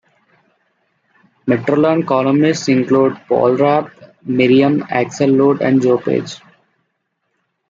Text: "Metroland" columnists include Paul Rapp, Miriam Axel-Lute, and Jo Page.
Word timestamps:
"Metroland" 1.45 2.07
columnists 2.07 2.67
include 2.69 3.21
Paul 3.27 3.55
Rapp, 3.57 3.91
Miriam 4.23 4.83
Axel-Lute, 4.89 5.61
and 5.61 5.79
Jo 5.79 5.99
Page. 5.99 6.41